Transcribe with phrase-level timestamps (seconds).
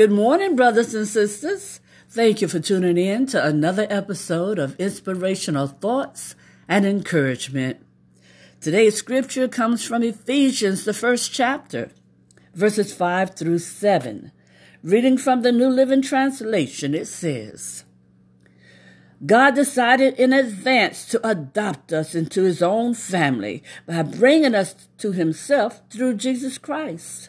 [0.00, 1.78] Good morning, brothers and sisters.
[2.08, 6.34] Thank you for tuning in to another episode of Inspirational Thoughts
[6.66, 7.84] and Encouragement.
[8.62, 11.90] Today's scripture comes from Ephesians, the first chapter,
[12.54, 14.32] verses 5 through 7.
[14.82, 17.84] Reading from the New Living Translation, it says,
[19.26, 25.12] God decided in advance to adopt us into his own family by bringing us to
[25.12, 27.28] himself through Jesus Christ.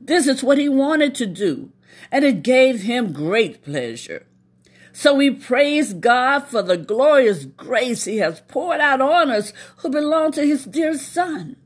[0.00, 1.72] This is what he wanted to do,
[2.10, 4.26] and it gave him great pleasure.
[4.92, 9.90] So we praise God for the glorious grace he has poured out on us who
[9.90, 11.56] belong to his dear son.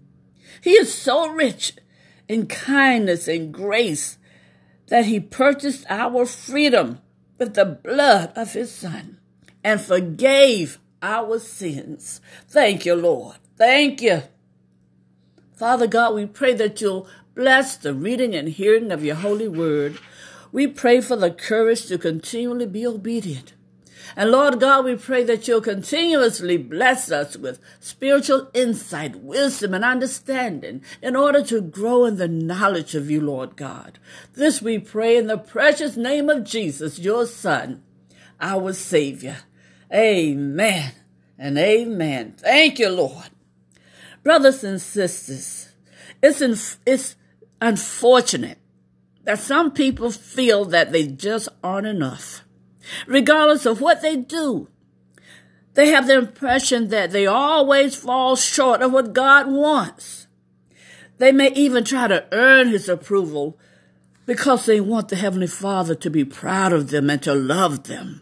[0.60, 1.74] He is so rich
[2.28, 4.18] in kindness and grace
[4.88, 7.00] that he purchased our freedom
[7.38, 9.18] with the blood of his son
[9.62, 12.20] and forgave our sins.
[12.48, 13.36] Thank you, Lord.
[13.56, 14.22] Thank you.
[15.56, 19.98] Father God, we pray that you'll bless the reading and hearing of your holy word.
[20.52, 23.54] We pray for the courage to continually be obedient.
[24.16, 29.84] And Lord God, we pray that you'll continuously bless us with spiritual insight, wisdom, and
[29.84, 33.98] understanding in order to grow in the knowledge of you, Lord God.
[34.34, 37.82] This we pray in the precious name of Jesus, your Son,
[38.40, 39.38] our Savior.
[39.92, 40.92] Amen
[41.38, 42.34] and amen.
[42.38, 43.30] Thank you, Lord.
[44.22, 45.70] Brothers and sisters,
[46.22, 47.16] it's, in, it's
[47.64, 48.58] unfortunate
[49.24, 52.42] that some people feel that they just aren't enough,
[53.06, 54.68] regardless of what they do.
[55.72, 60.26] They have the impression that they always fall short of what God wants.
[61.16, 63.58] They may even try to earn his approval
[64.26, 68.20] because they want the Heavenly Father to be proud of them and to love them.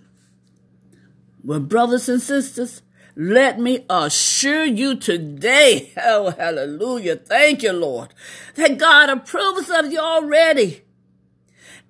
[1.43, 2.83] Well, brothers and sisters,
[3.15, 8.15] let me assure you today, oh, hallelujah, thank you, Lord,
[8.55, 10.83] that God approves of you already.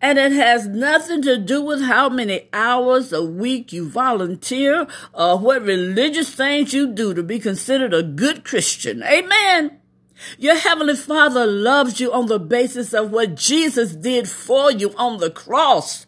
[0.01, 5.39] And it has nothing to do with how many hours a week you volunteer or
[5.39, 9.05] what religious things you do to be considered a good Christian.
[9.05, 9.79] Amen.
[10.39, 15.19] Your Heavenly Father loves you on the basis of what Jesus did for you on
[15.19, 16.07] the cross,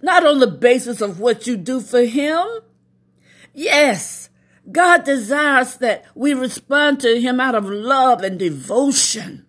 [0.00, 2.46] not on the basis of what you do for Him.
[3.52, 4.30] Yes,
[4.70, 9.46] God desires that we respond to Him out of love and devotion.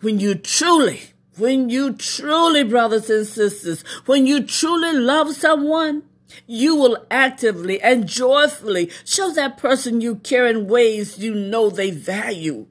[0.00, 1.02] When you truly,
[1.36, 6.04] when you truly, brothers and sisters, when you truly love someone,
[6.46, 11.90] you will actively and joyfully show that person you care in ways you know they
[11.90, 12.66] value.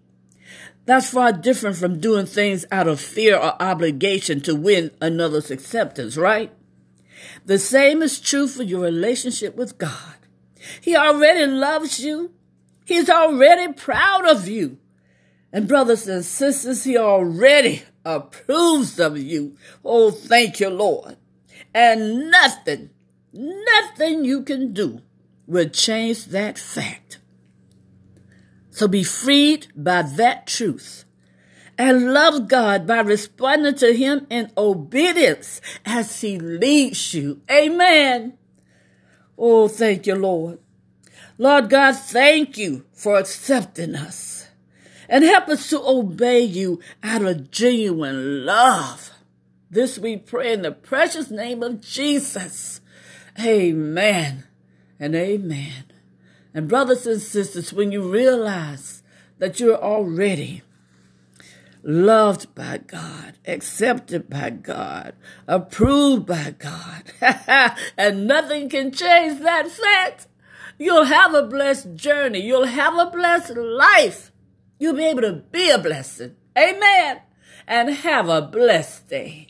[0.86, 6.18] That's far different from doing things out of fear or obligation to win another's acceptance,
[6.18, 6.52] right?
[7.46, 10.16] The same is true for your relationship with God.
[10.82, 12.34] He already loves you.
[12.86, 14.78] He's already proud of you.
[15.52, 19.58] And brothers and sisters, he already approves of you.
[19.84, 21.18] Oh, thank you, Lord.
[21.74, 22.90] And nothing,
[23.34, 25.02] nothing you can do
[25.48, 27.20] will change that fact.
[28.72, 31.06] So be freed by that truth
[31.78, 37.42] and love God by responding to him in obedience as he leads you.
[37.50, 38.39] Amen.
[39.42, 40.60] Oh, thank you, Lord.
[41.38, 44.50] Lord God, thank you for accepting us
[45.08, 49.12] and help us to obey you out of genuine love.
[49.72, 52.82] This we pray in the precious name of Jesus.
[53.40, 54.44] Amen
[55.00, 55.86] and amen.
[56.54, 59.04] And brothers and sisters, when you realize
[59.38, 60.64] that you're already
[61.84, 65.14] loved by God, accepted by God,
[65.48, 67.04] approved by God,
[67.98, 70.28] and nothing can change that fact.
[70.78, 72.40] You'll have a blessed journey.
[72.40, 74.32] You'll have a blessed life.
[74.80, 76.36] You'll be able to be a blessing.
[76.58, 77.22] Amen.
[77.68, 79.48] And have a blessed day.